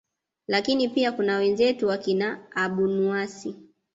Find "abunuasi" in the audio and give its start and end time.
2.55-3.55